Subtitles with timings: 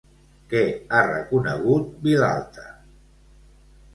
[0.53, 0.61] Què
[0.93, 2.65] ha reconegut Vilalta?